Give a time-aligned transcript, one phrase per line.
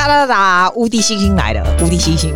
[0.00, 0.72] 哒哒哒！
[0.74, 2.34] 无敌星星来了，无敌星星！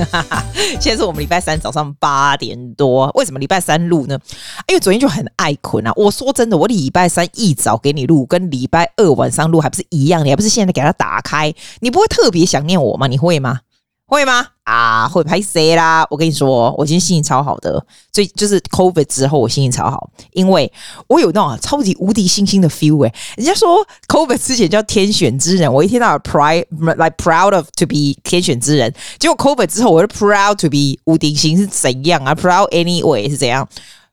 [0.80, 3.10] 现在是我们礼拜三早上八点多。
[3.14, 4.18] 为什么礼拜三录呢？
[4.66, 5.92] 因为昨天就很爱困啊。
[5.94, 10.24] 我说真的，我礼拜三一早给你录，跟礼拜二晚上录还不是一样？
[10.24, 11.52] 你还不是现在给它打开？
[11.80, 13.06] 你不会特别想念我吗？
[13.08, 13.60] 你会吗？
[14.06, 14.46] 会吗？
[14.62, 16.06] 啊，会拍谁啦？
[16.10, 20.72] 我跟你说，我今天心情超好的，所以就是 COVID 之后我心情超好，因为
[21.08, 30.68] 我有那种超级无敌星星的 feel 诶、人家说 COVID 之前叫天选之人，我一听到晚 pride like proud of to be 天选之人，结果 COVID 之后我是 proud to
[30.68, 33.68] be 无敌星是怎样啊？proud anyway 是怎样？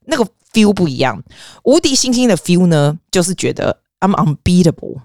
[0.06, 1.22] 那个 feel 不一样。
[1.64, 5.02] 无敌星星的 feel 呢，就是觉得 I'm unbeatable。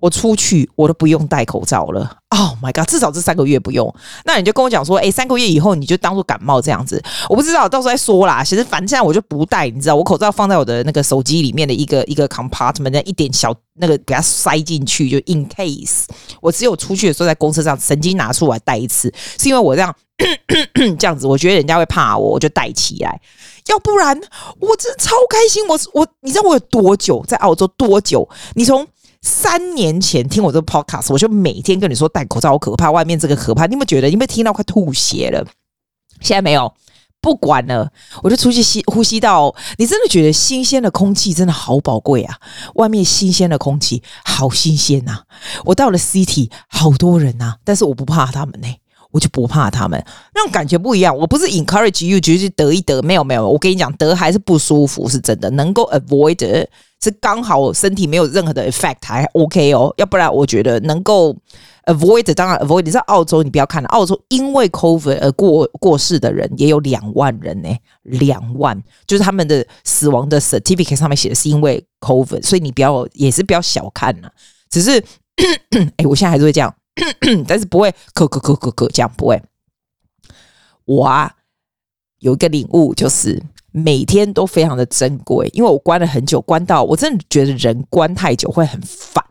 [0.00, 2.88] 我出去我都不用戴口罩了，Oh my god！
[2.88, 3.94] 至少这三个月不用。
[4.24, 7.02] 那你就跟我讲说，哎、三个月以后你就当做感冒这样子。
[7.28, 8.42] 我不知道，到时候再说啦。
[8.42, 16.04] 其实反正现在我就不戴，你知道，我口罩放在我的那个手机里面的一个一个 compartment，那一点小那个给它塞进去，就 in case。
[16.40, 19.94] 我只有出去的时候在公车上曾经拿出来戴一次，是因为我这样
[20.98, 23.20] 这样子，我觉得人家会怕我，我就戴起来。
[23.66, 24.18] 要不然
[24.58, 25.64] 我真的超开心。
[25.68, 28.28] 我我你知道我有多久在澳洲多久？
[28.54, 28.84] 你从
[29.22, 33.66] 三年前听我这个 podcast，我就每天跟你说戴口罩好可怕，外面这个可怕。
[33.66, 34.06] 你有没有觉得？
[34.06, 35.46] 你有没有听到快吐血了？
[36.20, 36.72] 现在没有，
[37.20, 37.90] 不管了，
[38.22, 39.54] 我就出去吸呼吸到。
[39.76, 42.38] 你真的觉得新鲜的空气真的好宝贵啊！
[42.76, 45.24] 外面新鲜的空气好新鲜呐！
[45.66, 48.68] 我到了 city，好多人呐，但是我不怕他们呢，
[49.10, 50.02] 我就不怕他们，
[50.34, 51.16] 那种感觉不一样。
[51.16, 53.48] 我不是 encourage you，就是得一得，没有没有。
[53.48, 56.66] 我跟你讲，得还是不舒服，是真的，能够 avoid。
[57.02, 61.34] 是刚好身体没有任何的 effect 还 OK 哦，要不然我觉得能够
[61.86, 62.82] avoid 当然 avoid。
[62.82, 74.28] 你在澳洲，你不要看了，澳洲因为 COVID 而过过世的人也有两万人呢，两万就是他们的死亡的 certificate 上面写的是因为 COVID，所以你不要也是不要小看呐。
[74.68, 75.02] 只是
[75.96, 76.74] 哎，我现在还是会这样，
[77.46, 79.42] 但是不会咳咳咳咳咳这样不会。
[80.84, 81.34] 我啊
[82.18, 83.42] 有一个领悟就是。
[83.72, 89.24] 每天都非常的珍贵，因为我关了很久，关到我真的觉得人关太久会很烦，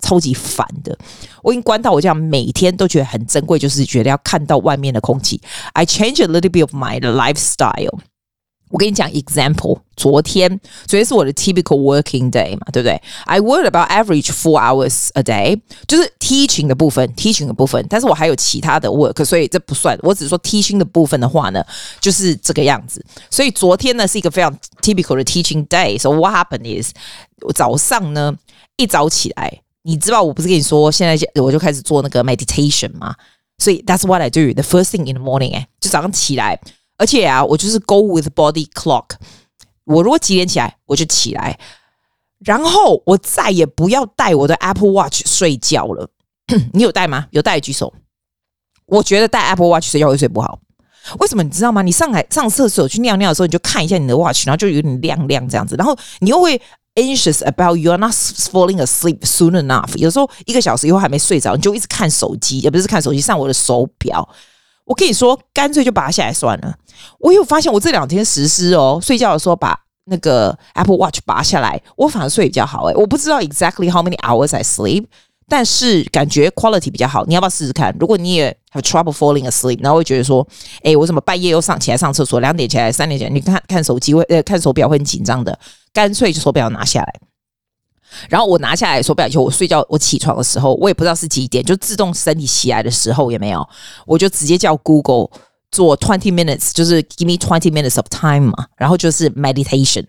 [0.00, 0.98] 超级烦的。
[1.42, 5.38] 我已经关到我这样，每天都觉得很珍贵，就是觉得要看到外面的空气。
[5.74, 7.98] I change a little bit of my lifestyle。
[8.69, 10.49] 我跟你讲，example，昨天，
[10.87, 13.01] 昨天是我的 typical working day 嘛，对不对？
[13.25, 17.85] I work about average four hours a day，就是 teaching 的部分，teaching 的部分。
[17.89, 19.99] 但是我还有其他的 work，所以这不算。
[20.01, 21.61] 我只是说 teaching 的部分的话呢，
[21.99, 23.05] 就是这个样子。
[23.29, 26.93] 所以昨天呢是一个非常 typical 的 teaching day。So what happened is，
[27.41, 28.33] 我早上呢
[28.77, 33.13] 一早起来，你知道我不是跟你说，现在我就开始做那个 meditation 嘛？
[33.57, 36.57] 所以 that's what I do the first thing in the morning，哎，就早上起来。
[36.98, 39.10] 而且啊，我就是 go with body clock。
[39.84, 41.58] 我如果几点起来，我就起来，
[42.40, 46.10] 然后我再也不要带我的 Apple Watch 睡觉了。
[46.72, 47.26] 你有带吗？
[47.30, 47.92] 有带举手。
[48.86, 50.58] 我觉得带 Apple Watch 睡觉会睡不好。
[51.20, 51.42] 为什么？
[51.42, 51.82] 你知道吗？
[51.82, 56.60] 你上来上厕所去尿尿的时候，你就看一下你的 watch，然后就有点亮亮这样子，然后你又会
[56.96, 59.96] anxious about you are not falling asleep soon enough。
[59.96, 64.28] 有时候一个小时以后还没睡着，你就一直看手机，也不是看手机，上我的手表。
[64.86, 66.74] 我跟你说，干脆就拔下来算了。
[67.18, 72.84] 我有发现，我这两天实施哦，睡觉的时候把那个 Apple Watch 拔下来，我反而睡比较好。
[72.84, 75.04] 诶，我不知道 exactly how many hours I sleep，
[75.48, 77.24] 但是感觉 quality 比较好。
[77.24, 77.94] 你要不要试试看？
[77.98, 80.46] 如果你也 have trouble falling asleep，然后会觉得说，
[80.82, 85.58] 诶，我怎么半夜又上起来上厕所，两点起来，三点起来，你看看手机会呃看手表会很紧张的，
[85.92, 87.12] 干脆就手表拿下来。
[88.28, 93.66] 然后我拿下来手表以后，我睡觉，我起床的时候，我也不知道是几点，就自动身体起来的时候也没有，
[94.06, 95.28] 我就直接叫 Google
[95.70, 100.04] 做 twenty minutes，就是 give me twenty minutes of time 嘛，然后就是 meditation。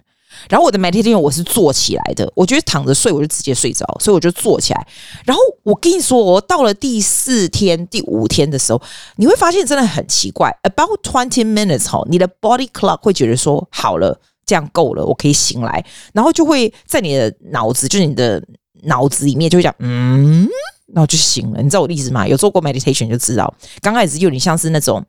[0.50, 4.88] 然后我的 meditation 我是坐起来的，我觉得躺着睡我就直接睡着，所以我就坐起来。
[5.26, 8.80] 然后我跟你说，我到了第四天、第五天的时候，
[9.16, 14.20] 你会发现真的很奇怪，about twenty minutes 哦，你的 body clock 会觉得说好了。
[14.48, 18.42] 这样够了，我可以醒来，然后就会在你的脑子，就是你的
[18.84, 20.48] 脑子里面就会讲，嗯，
[20.94, 21.62] 然后就醒了。
[21.62, 22.26] 你知道我的意思吗？
[22.26, 25.06] 有做过 meditation 就知道，刚开始有点像是那种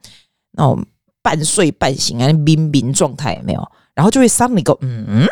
[0.53, 0.85] 那种
[1.23, 3.67] 半睡半醒啊，冥冥状态有没有？
[3.95, 5.25] 然后就会 suddenly go，嗯，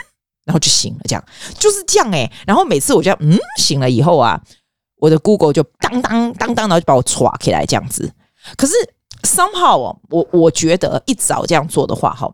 [0.44, 1.24] 然后就醒了，这样
[1.58, 4.40] 就是这样哎、然后每次我就嗯醒了以后啊，
[4.98, 8.12] 我的 Google 就当当当当，然后就把我抓起来这样子。
[8.56, 8.74] 可是
[9.22, 12.32] somehow 我我觉得一早这样做的话，哈。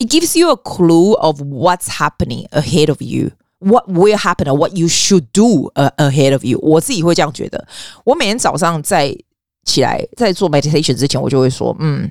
[0.00, 4.56] It gives you a clue of what's happening ahead of you, what will happen, or
[4.56, 6.58] what you should do ahead of you。
[6.62, 7.66] 我自己会这样觉得。
[8.04, 9.16] 我每天早上在
[9.64, 12.10] 起来在做 meditation 之前，我就会说：“嗯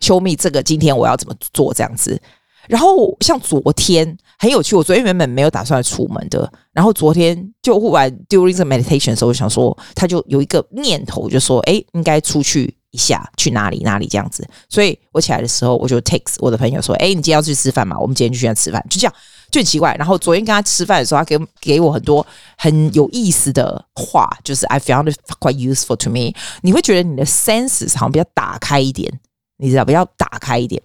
[0.00, 2.20] ，show me 这个今天我要怎么做这样子。”
[2.66, 4.74] 然后像昨天很有趣。
[4.74, 17.98] 我昨天原本没有打算出门的，然后昨天就忽然 during the meditation 的时候，我想说，他就有一个念头，就说：“哎，应该出去一下，去哪里哪里这样子。”所以我起来的时候，我就 text 我的朋友说：“哎，你今天要去吃饭吗？
[17.98, 19.14] 我们今天就去那吃饭。”就这样，
[19.50, 19.94] 就很奇怪。
[19.96, 22.26] 然后昨天跟他吃饭的时候，他给给我很多
[22.56, 26.32] 很有意思的话，就是 I found quite useful to me。
[26.62, 29.20] 你会觉得你的 senses 好像比较打开一点，
[29.58, 30.82] 你知道，比较打开一点。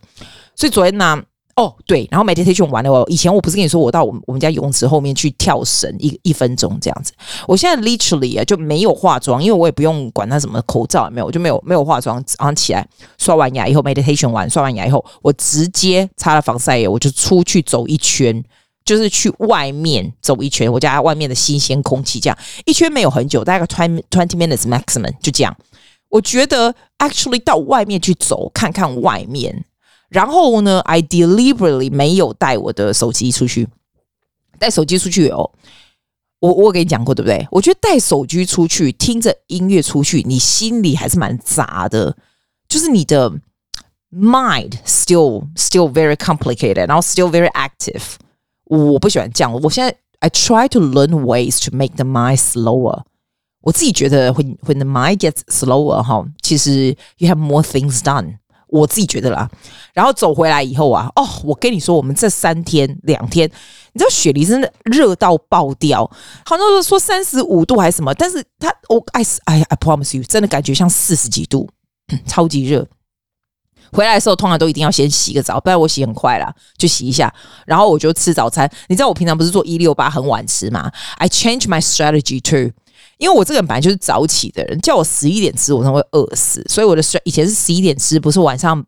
[0.55, 1.23] 所以昨天呢。
[1.61, 7.13] 哦，对，然后 meditation 完了，我以前我不是跟你说，我到我们我们家游泳池后面去跳绳一一分钟这样子。
[7.47, 12.23] 我现在 literally 啊就没有化妆，因为我也不用管他什么口罩也没有，我就没有没有化妆。
[12.23, 12.87] 早上起来
[13.19, 18.43] 刷完牙以后，meditation 完刷完牙以后，我直接擦了防晒油，我就出去走一圈，
[18.83, 22.35] 就是去外面走一圈，我家外面的新鲜空气，这样
[22.65, 25.55] 一圈没有很久，大概 twenty twenty minutes maximum 就这样。
[26.09, 29.63] 我觉得 actually 到外面去走看看外面。
[30.10, 33.68] 然后呢，I deliberately 没有带我的手机出去。
[34.58, 35.50] 带手机出去哦，
[36.40, 37.46] 我我跟你讲过对不对？
[37.50, 42.16] 我觉得带手机出去，听着音乐出去，你心里还是蛮杂的，
[42.68, 43.30] 就是你的
[44.10, 48.02] mind still still very complicated，然后 still very active。
[48.64, 49.52] 我不喜欢这样。
[49.52, 53.02] 我现在 I try to learn ways to make the mind slower。
[53.60, 58.38] 我自己觉得，when when the mind gets slower，哈，其实 you have more things done。
[58.71, 59.47] 我自己觉得啦，
[59.93, 63.47] 然后走回来以后啊，哦，我跟你说，我们这三天两天，
[63.91, 66.09] 你知道雪梨真的热到爆掉，
[66.45, 71.69] 好像是说三十五度还是什么，但是它我哎哎，I promise you，真的感觉像四十几度，
[72.25, 72.87] 超级热。
[73.91, 77.33] 回来的时候通常都一定要先洗个澡，不然我洗很快啦，就洗一下，
[77.65, 78.71] 然后我就吃早餐。
[78.87, 82.71] 你知道我平常不是做一六八很晚吃吗？I change my strategy too。
[83.21, 86.65] 因为我这个人本来就是早起的人，叫我十一点吃，我才会饿死。
[86.67, 88.83] 所以我的睡以前是十一点吃，不是晚上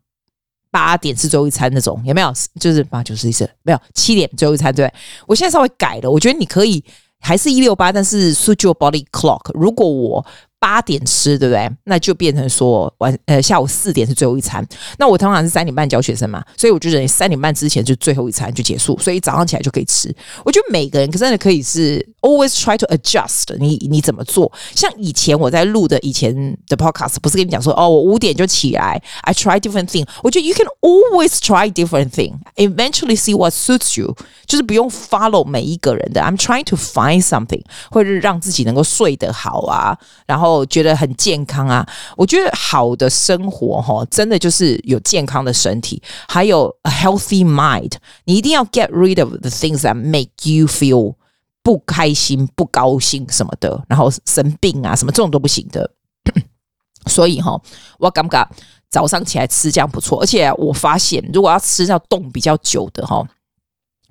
[0.71, 2.33] 八点吃最后一餐那种，有没有？
[2.59, 4.74] 就是八九十一次没有七点最后一餐。
[4.74, 4.91] 对，
[5.27, 6.83] 我现在稍微改了，我觉得你可以
[7.19, 9.51] 还是一六八，但是 suit your body clock。
[9.53, 10.25] 如果我
[10.63, 11.69] 八点吃，对不对？
[11.83, 14.65] 那就变成说晚呃下午四点是最后一餐。
[14.98, 20.15] 那我通常是三点半教学生嘛，所以我就认为三点半之前就最后一餐就结束，所以早上起来就可以吃。
[20.45, 23.75] 我觉得每个人真的可以是 always try to adjust 你。
[23.92, 24.50] 你怎么做？
[24.74, 26.33] 像以前我在录的以前
[26.69, 30.07] 的 podcast，不是跟你讲说哦，我五点就起来，I try different thing。
[30.24, 34.16] 我觉得 you can always try different thing, eventually see what suits you。
[34.45, 36.21] 就是不用 follow 每一个人的。
[36.21, 40.53] I'm trying to find something，或者让自己能够睡得好啊，然后。
[40.58, 41.88] 我觉得很健康啊！
[42.16, 47.92] 我觉得好的生活哈，真的就是有健康的身体，还有 a healthy mind。
[48.26, 51.16] 你一定要 get rid of the things that make you feel
[51.62, 55.90] 不开心、不高兴什么的，然后生病啊什么这种都不行的。
[57.08, 57.60] 所以哈，
[58.00, 58.50] 我感觉
[58.90, 63.26] 早上起来吃这样不错，而且我发现如果要吃要冻比较久的哈。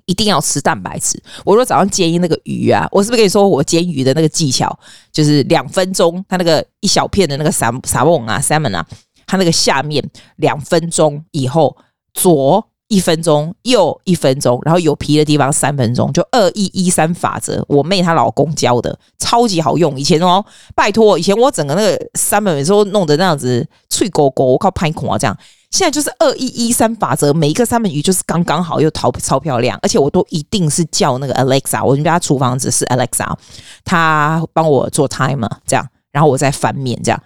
[0.05, 1.21] 一定要吃蛋白质。
[1.45, 4.77] 我说早上煎那个鱼啊，我是不是跟你说我煎鱼的那个技巧，
[5.11, 8.85] 就是两分钟，它那个一小片的那个沙沙翁啊，salmon 啊，
[9.25, 10.03] 它那个下面
[10.37, 11.75] 两分钟以后
[12.13, 17.65] 左一分钟，右一分钟，然后有皮的地方三分钟，就二一一三法则。
[17.67, 19.99] 我妹她老公教的，超级好用。
[19.99, 20.45] 以前哦，
[20.75, 25.35] 拜托，以前我整个那个 salmon 时候弄得那样子脆勾勾，我靠拍孔啊这样。
[25.73, 33.35] 现在就是二一一三法则，每一个三文鱼就是刚刚好又超超漂亮，而且我都一定是叫那个 Alexa，我们家厨房只是 Alexa，
[33.83, 37.21] 他帮我做 timer 这样，然后我再翻面这样。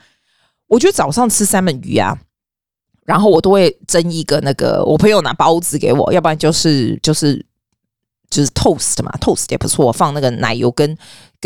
[0.67, 2.17] 我觉得早上吃三文鱼啊，
[3.05, 7.45] 然后我都会蒸一个那个，我朋友拿包子给我，要不然就是就是。
[8.29, 10.97] 就是 toast 嘛，toast 也不错，放那个奶油跟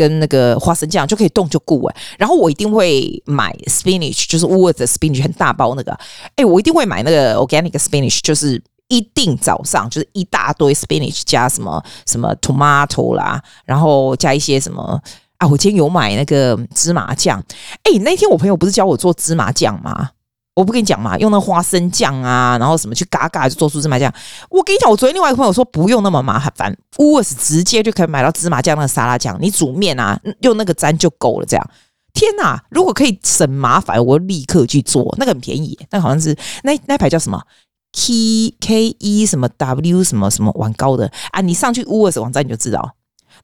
[0.02, 1.96] 跟那个花生酱就可以冻就固哎。
[2.18, 5.96] 然后我一定会买 spinach，就是 Woolworths 的 spinach 很大包那个，
[6.34, 15.00] 哎，我一定会买那个 organic spinach，就是一定早上就是一大堆 spinach 加什么什么 tomato 啦，然后加一些什么
[15.38, 17.40] 啊，我今天有买那个芝麻酱，
[17.84, 20.10] 哎，那天我朋友不是教我做芝麻酱吗？
[20.54, 24.12] 我不跟你讲嘛，用那花生酱啊，然后什么去嘎嘎就做出芝麻酱。
[24.50, 31.46] 我跟你讲，我昨天另外一个朋友说不用那么麻烦，Woods 直接就可以买到芝麻酱那个沙拉酱，你煮面啊用那个沾就够了。
[31.46, 31.70] 这样，
[32.12, 32.62] 天哪！
[32.68, 35.14] 如果可以省麻烦，我立刻去做。
[35.18, 37.42] 那个很便宜，那好像是那那牌叫什么
[37.92, 41.40] K K E 什么 W 什么什么碗糕的啊？
[41.40, 42.94] 你上去 Woods 网站你就知道。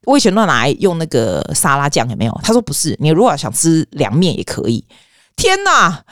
[0.05, 2.41] 我以前乱来用那个沙拉酱有没有？
[2.43, 4.85] 他说不是，你如果想吃凉面也可以。
[5.35, 6.05] 天哪！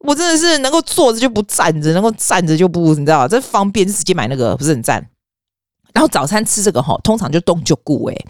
[0.00, 5.06] 我真的是能够坐着就不站着，能够站着就不，你知道这方便就，直接买那个不是很赞。
[5.92, 8.26] 然后早餐吃这个哈，通常就冻就固诶。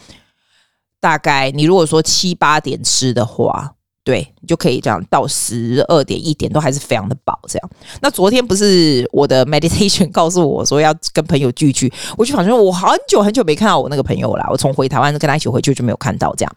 [0.99, 3.73] 大概你如果说七八点吃的话，
[4.03, 7.39] 对，你就可以这样到十二点一点都还是非常的饱。
[7.47, 16.57] 这样，那昨天不是我的 meditation 告诉我说要跟朋友聚聚，我就反正我很久很久没看到我那个朋友了，我从回台湾跟他一起回去就没有看到这样。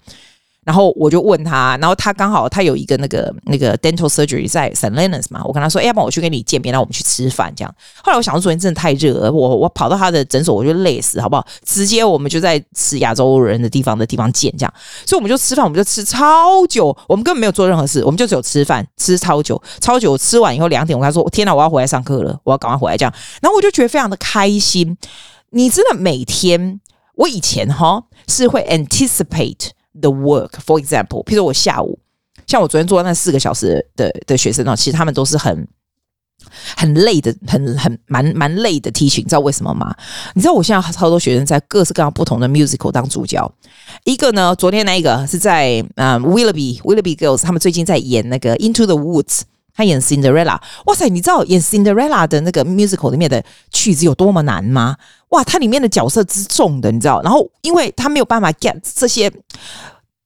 [0.64, 4.92] 然后我就问他，然后他刚好他有一个那个那个 dental surgery 在 St.
[4.92, 7.76] Leonards 嘛，我跟他说，哎，要不然我去跟你见面，然后我们去吃饭这样。
[8.04, 11.46] 后来我想说，昨天真的太热了，我我跑到他的诊所，我就累死，好不好？
[11.66, 14.74] 直接我们就在吃亚洲人的地方的地方见这样。
[15.06, 20.18] 所以我们就吃饭，我们就吃超久，我们根本没有做任何事，我们就只有吃饭，吃超久，超久。
[20.18, 23.14] 吃完以后两点，我跟他说，天哪，我要回来上课了，我要赶快回来这样。
[23.42, 24.98] 然后我就觉得非常的开心。
[25.50, 26.80] 你真的每天，
[27.16, 29.70] 我以前哈是会 anticipate。
[30.02, 32.00] The work, for example，譬如我下午，
[32.48, 35.68] 像我昨天做的那四个小时的的学生呢，其实他们都是很
[36.76, 39.96] 很累的，很很蛮蛮累的 teaching，你知道为什么吗？
[40.34, 43.50] 你知道我现在超多学生在各式各样不同的 musical 当主角。
[44.04, 49.42] 一个呢，昨天那一个是在嗯 Willoughby Willoughby Girls，他们最近在演那个 Into the Woods，
[49.76, 50.60] 他演 Cinderella。
[50.86, 54.98] 哇塞，你知道演 Cinderella 的那个 musical 里面的曲子有多么难吗？
[55.30, 57.22] 哇，它里面的角色之重的，你知道？
[57.24, 59.32] 然后，因为他没有办法 get 这些，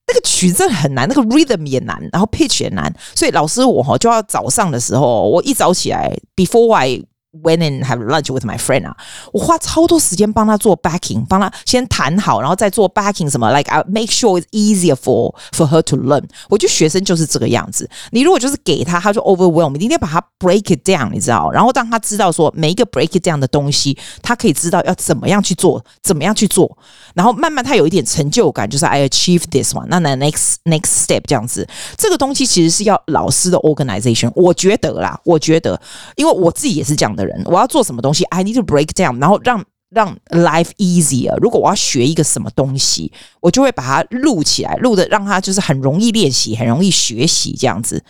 [0.06, 7.02] 那个曲子很难，那个 rhythm 也难，然后 pitch 也难，所以老师我哈就要早上的时候，我一早起来，before I
[7.42, 8.96] went and have lunch with my friend 啊，
[9.32, 16.24] 我花超多时间帮他做 backing，帮他先谈好，然后再做 backing 什么，like I make sure it's easier for for her to learn。
[16.48, 26.76] 我觉得学生就是这个样子，你如果就是给他，他就 overwhelm，你一定要把他 break it down，你知道，然后让他知道说每一个 break it down 的东西，他可以知道要怎么样去做，怎么样去做，
[27.14, 31.66] 然后慢慢他有一点成就感，就是 I achieve this one，那那 next next step 这样子，
[31.96, 35.80] 这个东西其实是要老师的 organization，我觉得啦，我觉得，
[36.16, 41.36] 因为我自己也是这样的，我要做什么东西，I need to break down，然后让让 life easier。
[41.38, 48.02] 如果我要学一个什么东西，我就会把它录起来，录的让它就是很容易练习，很容易学习，这样子，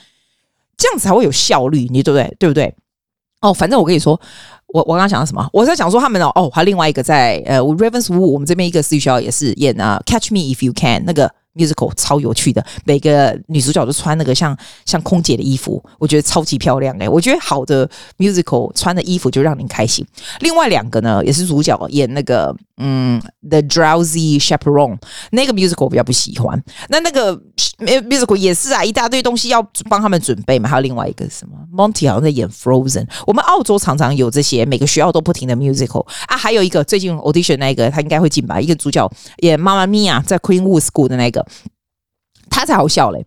[0.77, 2.37] 这样子才会有效率，你对不对？
[2.39, 2.75] 对不对？
[3.41, 4.21] 哦，反正我跟你说，
[4.69, 5.49] 我我刚刚讲到什么？
[5.53, 11.33] 我在讲说他们哦，哦，还另外一个在呃 Ravenswood，我们这边一个私立学校也是演啊，Catch Me If You Can 那个。
[11.59, 17.09] Musical 超有趣的，每个女主角都穿那个像像空姐的衣服，我觉得超级漂亮哎、欸！
[17.09, 20.07] 我觉得好的 musical 穿的衣服就让你开心。
[20.41, 24.99] 另外两个呢，也是主角演那个嗯，The Drowsy Chaperone
[25.33, 26.63] 那个 musical 我比较不喜欢。
[26.89, 27.37] 那那个
[27.79, 29.61] musical 也是啊，一大堆东西要
[29.91, 30.69] 帮他们准备嘛。
[30.69, 33.07] 还有另外一个什么 Monty 好像在演 Frozen。
[33.27, 36.37] 我们澳洲常常有这些，每个学校都不停的 musical 啊。
[36.37, 38.61] 还有一个最近 audition 那个，他应该会进吧？
[38.61, 41.45] 一个主角演 Mamma Mia 在 Queenwood School 的那个。
[42.51, 43.25] 他才好笑嘞！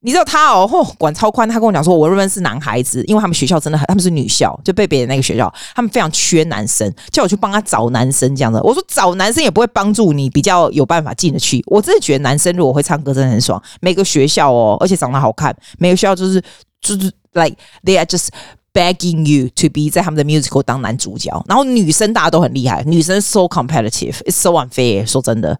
[0.00, 1.46] 你知道他哦，嚯，管超宽。
[1.48, 8.62] 他跟我讲说，我认为是男孩子，因为他们学校真的很，他们是女校，就被别的那个学校，他们非常缺男生，叫我去帮他找男生这样的。
[8.62, 11.60] 我说找男生也不会帮助你，比较有办法进得去。
[11.66, 13.60] 我真的觉得男生如果会唱歌，真的很爽。
[13.80, 16.40] 每个学校哦，而且长得好看，每个学校就是
[16.80, 18.28] 就是 like they are just
[18.72, 21.44] begging you to be 在他们的 musical 当男主角。
[21.48, 25.04] 然后女生大家都很厉害，女生 so competitive，it's so unfair。
[25.04, 25.58] 说真的。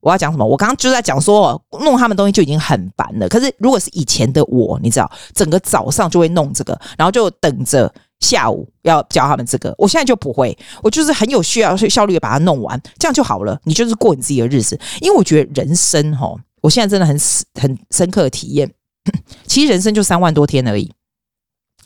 [0.00, 0.44] 我要讲什么？
[0.44, 3.28] 我刚刚就在讲说，弄他们东西就已经很烦了。
[3.28, 9.74] 可是如果是以前的我，你知道，整个早上就会弄这个，然后就等着下午要教他们这个。
[9.76, 13.60] 我现在就不会，我就是很有需要效率的把它弄完，这样就好了。
[13.64, 17.18] 你就是过你自己的日子，因为我觉得人生哈，我现在真的很
[17.60, 18.72] 很深刻的体验，
[19.46, 20.90] 其实人生就三万多天而已，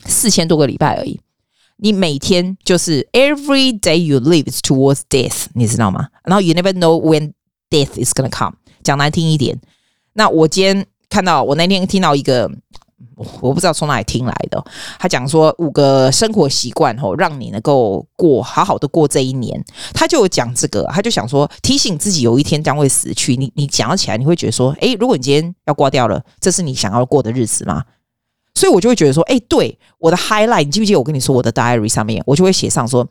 [0.05, 1.19] 四千多个礼拜而已。
[1.77, 6.07] 你每天就是 every day you live is towards death，你知道吗？
[6.23, 7.33] 然后 you never know when。
[7.69, 8.53] Death is gonna come，
[8.83, 9.59] 讲难听一点。
[10.13, 12.49] 那我今天看到，我那天听到一个，
[13.41, 14.63] 我不知道从哪里听来的，
[14.99, 19.63] 他讲说五个生活习惯吼，让你能够过好好的过这一年。
[19.93, 23.35] 他就讲这个，他就想说提醒自己有一天将会死去。
[23.35, 27.83] 你你讲起来，你会觉得说，诶，如果你今天要挂掉了，这是你想要过的日子吗？
[28.53, 33.05] 所以我就会觉得说，诶，对，我的 highlight，你记不记得我跟你说我的 diary 上面，我就会写上说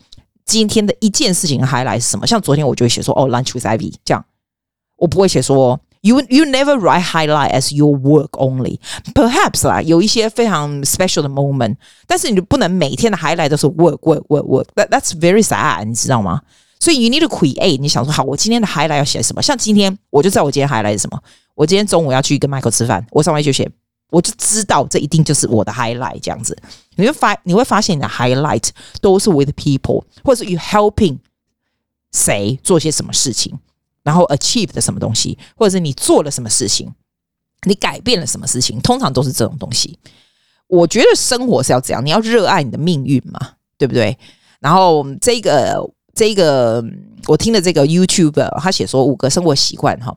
[0.46, 2.26] 今天的一件事情的 highlight 是什么？
[2.26, 4.24] 像昨天我就会写说，哦，lunch with Ivy 这样。
[4.97, 8.79] 我不会写说 you you never write highlight as your work only
[9.13, 11.75] perhaps 啦，有一些非常 special 的 moment，
[12.07, 16.41] 但是你不能每天的 highlight 都是 work work work work that that's very sad，你知道吗？
[16.79, 19.41] 所以 you need to create，你想说好，我今天的 highlight 要写什么？
[19.41, 21.21] 像今天我就知道我今天 highlight 是什么。
[21.53, 23.69] 我今天中午要去跟 Michael 吃饭，我上面就写，
[24.11, 26.57] 我就知道这一定就是我的 highlight 这样子。
[26.95, 28.69] 你会发你会发现你的 highlight
[29.01, 31.17] 都是 with people，或者是 you helping
[32.13, 33.59] 谁做些什么事情。
[34.04, 36.92] 然后 achieve 的什么东西，或者是你做了什么事情，
[37.66, 39.98] 你改变了什么事情，通常都是这种东西。
[40.68, 44.16] 我觉得生活是要这样，你要热爱你的命运嘛，对不对？
[44.60, 45.82] 然后这个
[46.14, 46.84] 这个，
[47.26, 50.16] 我听了这个 YouTube，他写说五个生活习惯哈，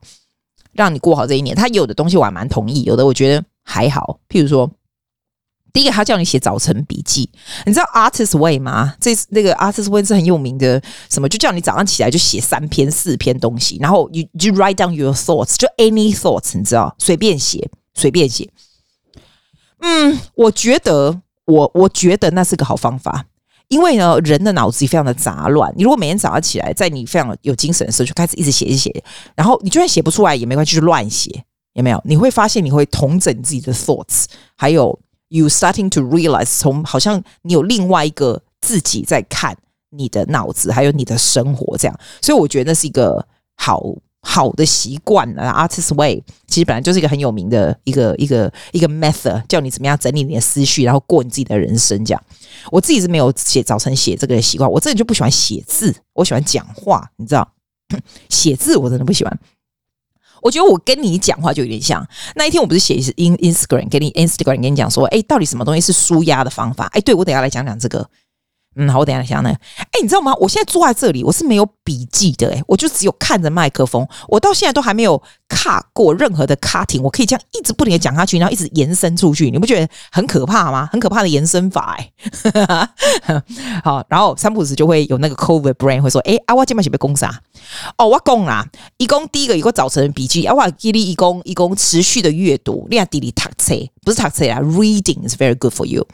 [0.73, 1.55] 让你过好这一年。
[1.55, 4.19] 他有的东西我还蛮同意，有的我觉得还好。
[4.29, 4.69] 譬如说，
[5.73, 7.29] 第一个他叫你写早晨笔记，
[7.65, 8.95] 你知道 Artist Way 吗？
[8.99, 18.49] 这那个 Artist Way 是很有名的，什么就叫你早上起来就写三篇四篇东西，然后 you you write down your thoughts，就 any thoughts，你知道，随便写，随便写。
[19.79, 23.25] 嗯，我觉得我我觉得那是个好方法。
[23.69, 25.69] 因为呢，人的脑子非常的杂乱。
[25.75, 29.03] 你如果每天早上起来，在你非常有精神的时候，就开始一直写一写，
[29.35, 31.43] 然后你就算写不出来也没关系，就乱写，
[31.73, 32.01] 有没有？
[32.05, 34.23] 你会发现你会统整自己的 thoughts，
[34.55, 34.97] 还有
[35.29, 39.57] you starting to realize，从好像你有另外一个自己在看
[39.91, 41.99] 你的脑子，还有你的生活这样。
[42.21, 43.81] 所以我觉得那是一个好。
[44.23, 52.03] 好的习惯啊，Artist Way 其实本来就是一个很有名的一个一个一个 method，叫你怎么样整理你的思绪，然后过你自己的人生。
[52.03, 52.21] 这样，
[52.69, 57.49] 我自己是没有写早晨写这个习惯，我真的就不喜欢写字，我喜欢讲话，你知道，
[58.27, 59.39] 写字我真的不喜欢。
[60.47, 66.85] 我觉得我跟你讲话就有点像那一天，我不是写 in Instagram 给你 Instagram 跟你讲说，哎，到底什么东西是舒压的方法？
[66.93, 68.09] 哎，对，我等下来讲讲这个。
[68.77, 69.49] 嗯，好，我等一下想呢。
[69.77, 70.33] 哎，你知道吗？
[70.39, 80.87] 我现在坐在这里，我是没有笔记的，哎，我就只有看着麦克风，我到现在都还没有卡过任何的 cutting，我可以这样一直不停的讲下去，然后一直延伸出去，你不觉得很可怕吗？
[80.91, 82.11] 很可怕的延伸法，哎，
[83.83, 87.41] 好，然后三不时就会有那个 COVID brain 会说，哎，啊，我今晚准备讲啥？
[87.97, 88.63] 哦，我讲啦，
[88.97, 96.05] 一共第一个一个早晨笔记，啊，我给你一共一共持续的阅读，你要滴滴读册，不是读册啊，reading is very good for you。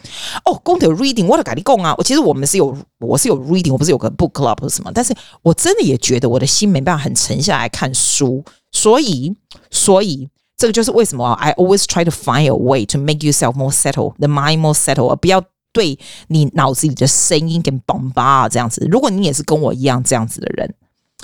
[0.46, 9.35] 哦，讲到 reading，我都跟你讲啊，我其实我们是有，我是有 reading，我不是有个 book club 或什么，但是我真的也觉得我的心没办法很沉下来看书，所以，
[9.70, 14.75] 所以这个就是为什么 I always try to find a way to make yourself more settled, the mind more
[14.75, 15.42] settled，而不要
[15.73, 18.87] 对你脑子里的声音跟 bombard 这样子。
[18.90, 20.75] 如果你也是跟我一样这样子的人。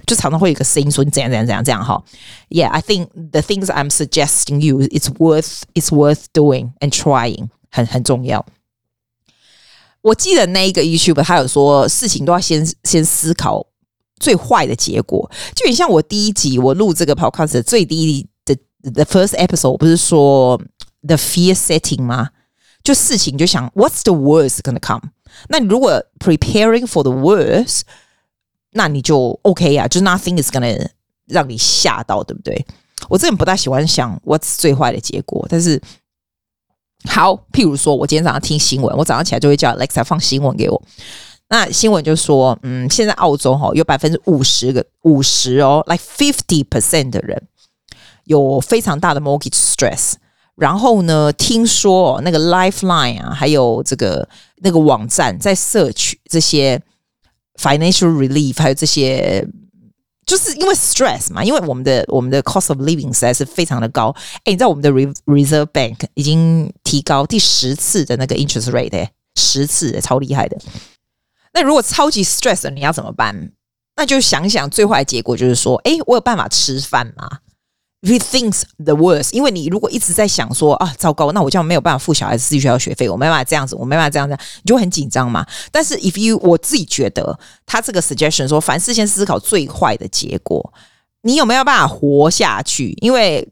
[0.07, 2.03] 就常常会有一个声音说你怎样怎样怎样这样哈，
[2.51, 8.45] Yeah, I think the things I'm suggesting you, it's worth, it's worth doing and trying，很很重要。
[10.02, 13.66] 我记得那一个 YouTube 他有说事情都要先先思考
[14.20, 18.56] 最坏的结果，就很像我第一集我录这个 Podcast 的最低的
[18.92, 20.60] the first episode，不是说
[21.02, 22.30] the fear setting 吗？
[22.84, 25.12] 就事情就想 What's the worst gonna come？
[25.48, 27.82] 那你如果 preparing for the worst。
[28.72, 30.88] 那你就 OK、啊，就 nothing is gonna
[31.26, 32.64] 让你吓到，对不对？
[33.10, 35.82] 我这人不大喜欢想 what's 最坏的结果，但是
[37.08, 40.82] 好，譬如说我今天早上听新闻，我早上起来就会叫 Alexa 放新闻给我。
[41.50, 47.42] 那新闻就说，嗯，现在澳洲哈有百分之五十个五十哦，like fifty percent 的人
[48.26, 50.14] 有非常大的 mortgage stress。
[50.56, 56.82] 然后呢，听说那个 Lifeline 啊，还有这个那个网站在 search 这些。
[57.62, 59.46] Financial relief，还有这些，
[60.30, 64.16] 就是因为 stress 嘛，因为我们的我们的 cost of living 实在是非常的高。
[64.44, 70.56] 哎，你知道我们的 Reserve Bank 已经提高第十次的那个 interest rate，哎，十次，超厉害的。
[71.54, 73.54] 那如果超级 stress，你要怎么办？
[73.96, 77.40] 那就想想最坏的结果，就是说，哎，我有办法吃饭吗
[78.02, 85.46] Re-thinks the worst，因为你如果一直在想说啊，糟糕，那我这样没有办法付小孩子私立学校学费，我没办法这样子，我没办法这样子，你就很紧张嘛。
[85.70, 90.74] 但是 if you，我自己觉得他这个 suggestion 说，凡事先思考最坏的结果，
[91.24, 92.98] 你有没有办法活下去？
[93.02, 93.46] 因为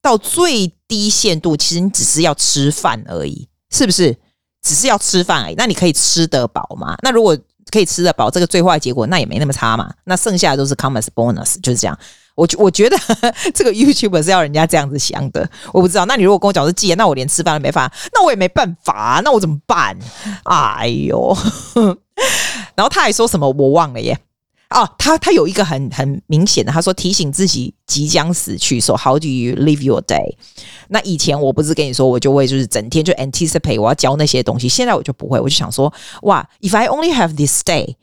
[0.00, 4.16] 到最低限度，其实你只是要吃饭而已，是不是？
[4.62, 5.54] 只是要吃饭而已。
[5.54, 6.96] 那你可以吃得饱吗？
[7.02, 7.38] 那如果
[7.70, 9.92] 可以吃得饱，这个最坏结果那也没那么差嘛。
[10.04, 11.96] 那剩下的都是 commerce bonus，就是这样。
[12.34, 12.96] 我我觉得
[13.54, 16.04] 这个 YouTube 是要人家这样子想的，我不知道。
[16.06, 19.96] 那你如果跟我讲是戒，那我连吃饭都没法，那我也没办法，那我怎么办？
[20.44, 21.36] 哎呦！
[22.74, 24.18] 然后他还说什么我忘了耶。
[24.70, 28.80] 哦，他他有一个很很明显的，他说提醒自己即将死去。
[28.80, 30.34] 说 How do you live your day？
[30.88, 35.92] 那以前我不是跟你说，我就会就是整天就 anticipate 我要教那些东西，现在我就不会，我就想说
[36.22, 37.96] 哇，If I only have this day。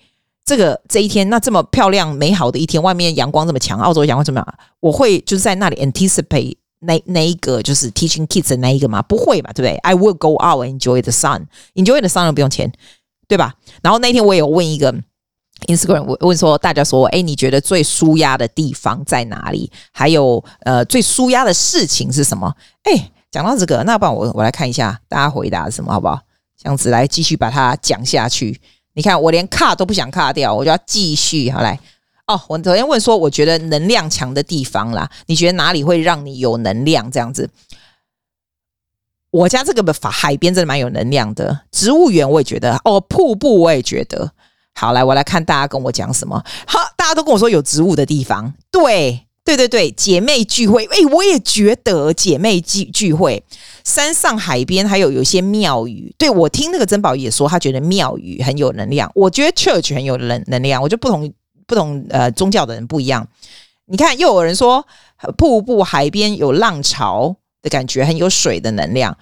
[0.50, 4.56] 这个这一天，那这么漂亮美好的一天，外面阳光这么强，澳洲阳光怎么样？
[4.80, 9.00] 我会就是在那里 anticipate 那那一个就是 teaching kids 的那一个吗？
[9.04, 12.72] 不会吧，对不对？I will go out and enjoy the sun，enjoy the sun 不用钱，
[13.28, 13.54] 对吧？
[13.84, 14.92] 然后那天我也有问一个
[15.68, 19.72] Instagram，我问说大家说，哎，你觉得最舒压的地方在哪里？
[19.92, 22.52] 还有呃，最舒压的事情是什么？
[22.86, 26.20] 哎，讲到这个，那不然我我来看一下大家回答什么，好不好？
[26.58, 28.60] 这样子来继续把它讲下去。
[29.00, 31.50] 你看，我连卡都不想卡掉，我就要继续。
[31.50, 31.80] 好来
[32.28, 37.10] 哦，我昨天问说，我觉得能量强的地方啦，你觉得哪里会让你有能量？
[37.10, 37.50] 这样子，
[39.32, 41.62] 我家这个法海边真的蛮有能量的。
[41.72, 44.34] 植物园我也觉得，哦，瀑布我也觉得。
[44.74, 46.44] 好来，我来看大家跟我讲什么。
[46.68, 49.29] 好，大家都跟我说有植物的地方，对。
[49.50, 53.44] 对对对，姐妹聚会，哎，我也觉得姐妹聚聚会，
[53.84, 56.14] 山上海边还有有些庙宇。
[56.20, 59.12] 对，我听那个珍宝也说，他觉得庙宇很有能量。
[59.16, 60.80] 我觉得 church 很有能能量。
[60.80, 61.34] 我觉得不同
[61.66, 63.28] 不同呃宗教的人不一样。
[63.88, 64.86] 你看，又有人说
[65.36, 69.18] 瀑布海边有浪潮的感觉，很有水的能量。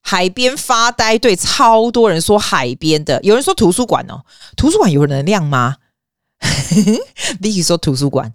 [0.00, 4.22] 海边发呆，对，超多人说海边的，有人说图书馆哦，
[4.56, 5.78] 图书馆有能量吗？
[7.42, 8.32] Vicky 说图书馆。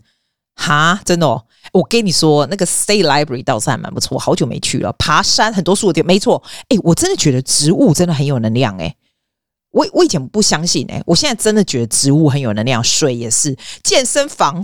[0.60, 1.42] 哈，真的哦！
[1.72, 4.92] 我跟你说，那个 State Library 倒是还蛮不错，好久没去了。
[5.00, 6.44] 爬山很多树的，没错。
[6.68, 8.94] 哎，我真的觉得植物真的很有能量哎。
[9.72, 13.56] 我我以前不相信哎，我现在真的觉得植物很有能量，水也是。
[13.84, 14.62] 健身房，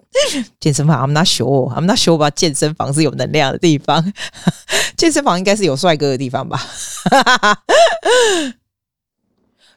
[0.60, 2.28] 健身房，I'm not sure，I'm not sure 吧？
[2.30, 4.12] 健身房是有能量的地方，
[4.98, 6.60] 健身房应该是有帅哥的地方吧？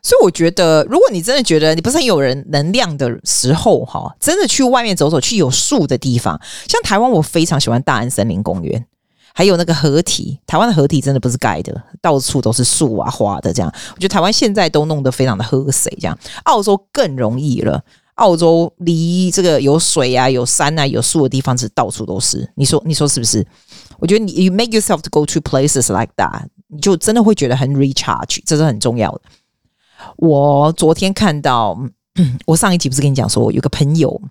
[0.03, 8.85] 所以我觉得，如果你真的觉得你不是很有人能量的时候，哈，真的去外面走走，去有树的地方，像台湾，我非常喜欢大安森林公园，
[9.33, 10.37] 还有那个河堤。
[10.45, 13.73] 台湾的河堤真的不是盖的，到处都是树啊花的这样。
[13.95, 16.17] 我觉得台湾现在都弄得非常的喝水，这样。
[16.43, 17.81] 澳洲更容易了，
[18.15, 22.51] 澳洲离这个有水啊、有山啊、有树的地方是到处都是。
[22.55, 23.45] 你说，你说是不是？
[23.99, 29.21] 我觉得你 you make yourself to go to places like that，你就真的会觉得很 recharge，这是很重要的。
[30.17, 31.77] 我昨天看到，
[32.45, 34.21] 我上一集不是跟你讲说，我有个朋友，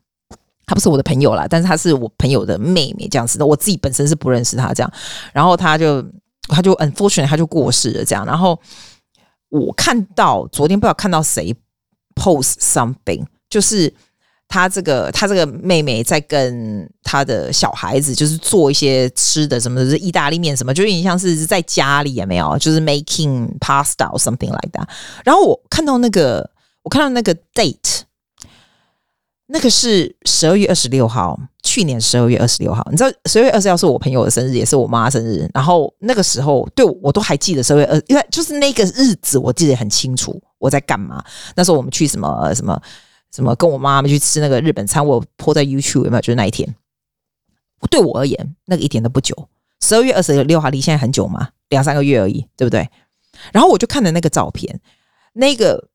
[0.66, 3.46] 他不是我的朋友啦，但是他是我朋友的妹妹这样子的。
[3.46, 4.92] 我自己本身是不认识他这样，
[5.32, 6.04] 然后他就
[6.48, 8.24] 他就 unfortunately 他就过世了这样。
[8.24, 8.58] 然后
[9.48, 11.54] 我看到昨天不知道看到谁
[12.14, 13.92] post something，就是。
[14.52, 22.58] 他这个，他这个妹妹在跟他的小孩子，就是做一些吃的，什么的，是意大利面什么，就有点像是在家里也没有？
[22.58, 24.86] 就是 making pasta or something like that。
[25.24, 26.50] 然后我看到那个，
[26.82, 28.02] 我看到那个 date，
[29.46, 32.86] 那个是十二月二十六号，去年十二月二十六号。
[32.90, 35.48] 你知道十二月二十六是我朋友的生日，也是我妈生日。
[35.54, 41.24] 然后那个时候，对我都还记得十二月二，因为就是那个日子，我记得很清楚，我在干嘛。
[41.56, 42.78] 那时候我们去什么什么。
[43.34, 46.20] 什么跟我妈妈去吃那个日本餐，我 po 在 YouTube 有没有？
[46.20, 46.74] 就是那一天，
[47.90, 49.48] 对我而言，那个一点都不久。
[49.80, 51.48] 十二月二十六号离现在很久吗？
[51.70, 52.88] 两三个月而已，对不对？
[53.52, 54.80] 然后我就看了那个照片，
[55.32, 55.88] 那个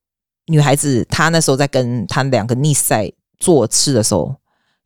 [0.47, 4.36] 女孩子她那时候在跟她两个 niece 在做吃的时候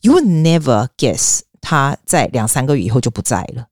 [0.01, 3.67] ，you would never guess 她在两三个月以后就不在了。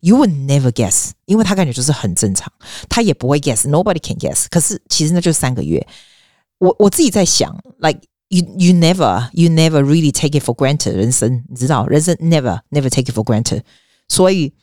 [0.00, 2.52] You would never guess，因为她感觉就是很正常，
[2.90, 4.46] 她也不会 guess，nobody can guess。
[4.50, 5.84] 可是其实那就是三个月。
[6.62, 10.92] 我我自己在想，like you you never you never really take it for granted。
[10.92, 13.62] 人生你知道，人生 never never take it for granted。
[14.08, 14.54] 所以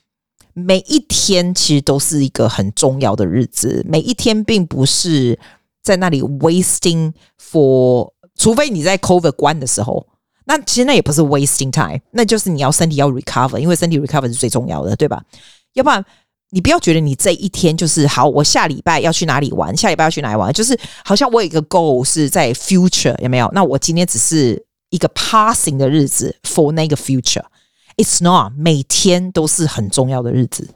[0.53, 5.38] 每一天其实都是一个很重要的日子，每一天并不是
[5.83, 10.07] 在那里 wasting for，除非你在 COVID 关的时候，
[10.45, 15.21] 那其实那也不是 wasting time，那就是你要身体要 recover，因为身体 recover 是最重要的，对吧？
[15.73, 16.05] 要不然。
[16.51, 19.75] 你不要觉得你这一天就是好，我下礼拜要去哪里玩？
[19.77, 20.51] 下礼拜要去哪里玩？
[20.51, 23.47] 就是好像我有一个 goal 是在 future 有没有？
[23.53, 27.43] 那我今天只是一个 passing 的日子 for 那个 future。
[27.97, 30.67] It's not，每天都是很重要的日子。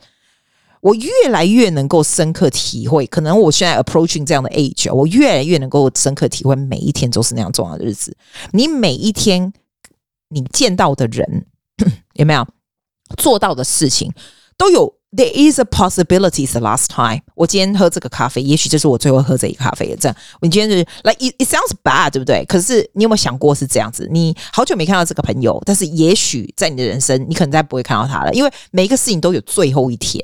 [0.81, 8.15] 我越来越能够深刻体会，可能我现在 approaching 这样的 age，我越来越能够深刻体会每一天都是那样重要的日子。
[8.51, 9.51] 你每一天
[10.29, 11.47] 你见到的人
[12.13, 12.45] 有没有
[13.17, 14.13] 做到的事情
[14.55, 14.93] 都有。
[15.15, 16.47] There is a possibility.
[16.47, 19.95] The last time 我今天喝这个咖啡，也许这是我最后喝这一咖啡。
[20.01, 22.43] 这样，你今天就是 like it, it sounds bad，对不对？
[22.45, 24.07] 可是你有没有想过是这样子？
[24.11, 30.19] 你好久没看到这个朋友，但是也许在你的人生，你可能再不会看到他了，因为每一个事情都有最后一天。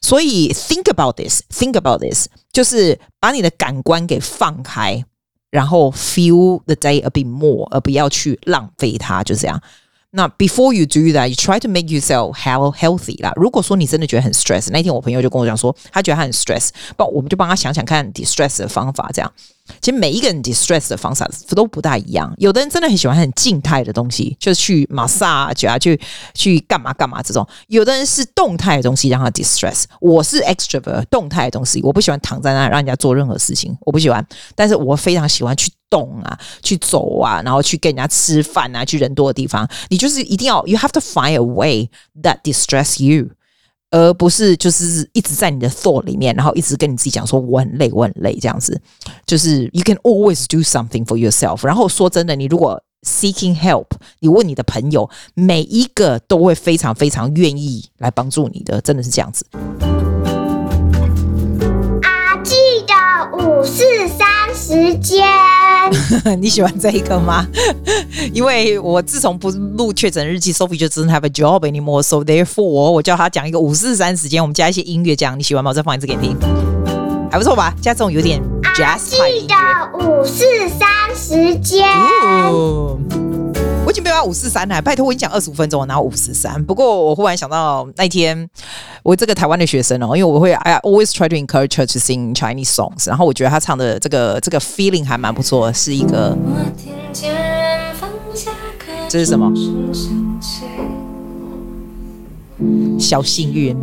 [0.00, 5.04] 所以 think about this, think about this，就是把你的感官给放开，
[5.50, 9.60] 然后 feel the day a bit more，而不要去浪费它，就这样。
[10.12, 13.32] 那 before you do that, you try to make yourself healthy 啦。
[13.36, 19.32] 如果说你真的觉得很 stress，那天我朋友就跟我讲说，他觉得他很 stress，不，我们就帮他想想看 distress 的方法，这样。
[19.80, 22.34] 其实每一个人 distress 的方法都不大一样。
[22.38, 26.00] 有的人真的很喜欢很静态的东西，就是去 massage 啊，去
[26.34, 27.46] 去干嘛干嘛这种。
[27.68, 29.84] 有的人是动态的东西让他 distress。
[30.00, 34.26] 我是 extrovert，动态的东西，我不喜欢躺在那让人家做任何事情，我不喜欢。
[34.56, 39.68] 但是我非常喜欢去动啊，去走啊，然后去跟人家吃饭啊，去人多的地方。
[39.88, 41.90] 你就是一定要，you have to find a way
[42.22, 43.30] that distress you。
[43.92, 48.80] 而不是就是一直在你的 thought 里面，然后一直跟你自己讲说我很累，我很累这样子。
[49.26, 51.66] 就是 you can always do something for yourself。
[51.66, 53.86] 然后说真的，你如果 seeking help，
[54.20, 59.44] 你问你的朋友，每一个都会非常非常愿意来帮助你的，真的是这样子。
[62.02, 62.54] 啊记
[62.86, 62.94] 得
[63.36, 65.26] 五四三时间，
[66.40, 67.46] 你喜欢这一个吗？
[68.32, 75.70] 因为我自从不录确诊日记，Sophie 就 doesn't have a job anymore，so therefore 我叫他讲一个五四三时间，我们加一些音乐，这样你喜欢吗？
[75.70, 76.36] 我再放一次给你听，
[77.30, 77.74] 还不错吧？
[77.80, 78.40] 加这种有点
[78.74, 79.46] jazz 的音乐。
[79.46, 79.56] 记得
[79.98, 80.44] 五四
[80.78, 81.86] 三时间。
[82.50, 82.98] 我
[84.24, 86.62] 五四三呢，拜托我跟你讲二十五分钟，我拿五四三。
[86.64, 88.48] 不过我忽然想到那天，
[89.02, 96.36] 我这个台湾的学生哦，因为我会 I always try to encourage her to sing Chinese songs，然后我觉得他唱的这个这个 feeling 还蛮不错，是一个。
[99.08, 99.52] 这是什么？
[102.98, 103.76] 小幸运。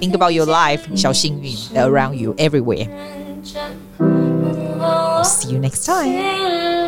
[0.00, 2.88] Think about your life，小幸运 around you everywhere。
[5.24, 6.87] See you next time。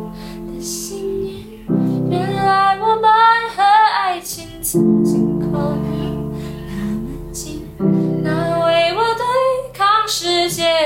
[10.51, 10.61] 谢。
[10.63, 10.80] 谢